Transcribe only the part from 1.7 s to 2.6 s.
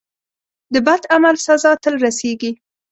تل رسیږي.